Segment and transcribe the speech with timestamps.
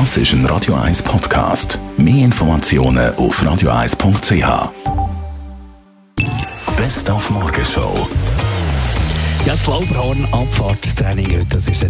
[0.00, 1.78] Das ist ein Radio 1 Podcast.
[1.96, 4.72] Mehr Informationen auf radio1.ch.
[6.76, 8.08] Best auf Morgenshow.
[9.46, 11.80] Ja, das Lauberhorn Abfahrtstraining heute, das ist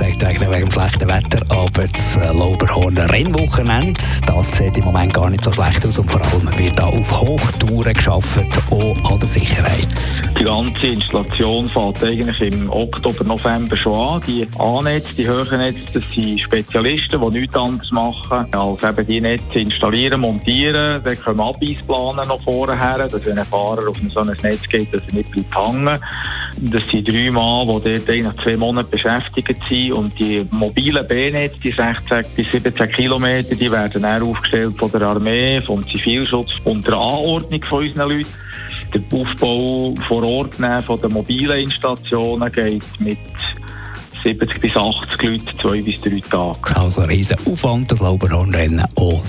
[0.00, 5.14] jetzt abgesagt wegen dem schlechten Wetter, aber das äh, Lauberhorn Rennwochenende, das sieht im Moment
[5.14, 9.20] gar nicht so schlecht aus und vor allem wird da auf Hochtouren geschaffen, auch an
[9.20, 9.88] der Sicherheit.
[10.38, 14.22] Die ganze Installation fängt eigentlich im Oktober, November schon an.
[14.26, 19.60] Die A-Netze, die Höhennetze, das sind Spezialisten, die nichts anderes machen, als eben die Netze
[19.60, 21.02] installieren, montieren.
[21.04, 25.02] Dann können Abweisplanen noch vorher, dass wenn ein Fahrer auf so ein Netz geht, dass
[25.08, 25.98] er nicht bleibt hängen.
[26.62, 29.92] Das sind drei Mann, die dort eigentlich zwei Monate beschäftigt sind.
[29.92, 35.02] Und die mobilen B-Netze, die 16 bis 17 Kilometer, die werden dann aufgestellt von der
[35.02, 38.28] Armee, vom Zivilschutz unter Anordnung von unseren Leuten.
[38.92, 43.18] Der Aufbau vor Ort von den mobilen Installationen geht mit
[44.22, 46.76] 70 bis 80 Leute, zwei bis drei Tage.
[46.76, 49.24] Also riesen Aufwand, das Lauberhornrennen, auch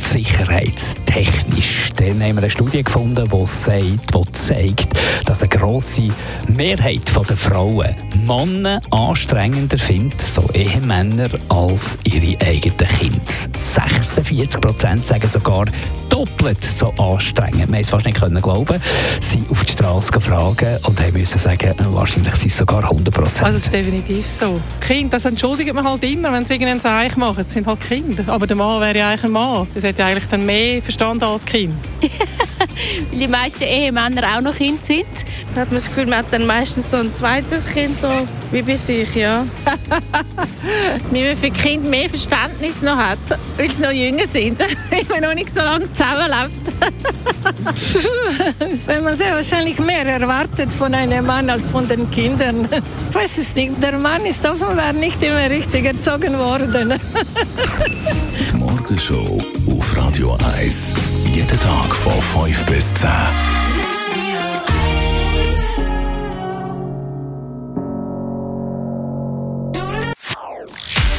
[1.12, 1.90] sicherheitstechnisch.
[1.95, 4.93] Dann haben wir eine Studie gefunden, die, sagt, die zeigt,
[5.26, 6.09] dass eine grosse
[6.48, 7.91] Mehrheit der Frauen
[8.26, 13.21] Männer anstrengender findet, so Ehemänner, als ihre eigenen Kinder.
[13.55, 15.65] 46 Prozent sagen sogar,
[16.09, 17.55] doppelt so anstrengend.
[17.55, 18.82] Wir haben es fast nicht glauben.
[19.20, 23.43] Sie auf die Straße gefragt und haben müssen sagen, wahrscheinlich sind es sogar 100 Prozent.
[23.43, 24.59] Also es ist definitiv so.
[24.82, 27.37] Kinder, das entschuldigt man halt immer, wenn sie irgendein Zeichen machen.
[27.37, 28.23] Das sind halt Kinder.
[28.27, 29.67] Aber der Mann wäre ja eigentlich ein Mann.
[29.73, 31.74] Das hätte eigentlich dann mehr verstanden als Kind.
[33.12, 35.07] Weil die meisten Ehemänner auch noch Kind sind.
[35.55, 38.07] Da hat man das Gefühl, man hat dann meistens so ein zweites Kind, so
[38.52, 39.46] wie bei sich, ja.
[41.12, 43.18] wie man für Kinder mehr Verständnis noch hat,
[43.57, 46.72] weil sie noch jünger sind, weil man noch nicht so lange zusammenlebt.
[48.85, 52.67] Weil man sehr wahrscheinlich mehr erwartet von einem Mann als von den Kindern.
[53.09, 53.81] Ich weiß es nicht.
[53.81, 56.99] Der Mann ist offenbar nicht immer richtig erzogen worden.
[58.49, 60.93] Die Morgenshow auf Radio 1.
[61.34, 63.09] Jeden Tag von 5 bis 10.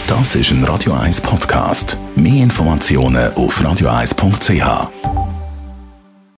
[0.06, 1.96] Das ist ein Radio 1 Podcast.
[2.14, 5.11] Mehr Informationen auf radio1.ch.